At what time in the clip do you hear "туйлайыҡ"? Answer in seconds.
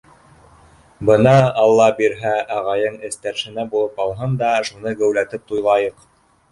5.53-6.13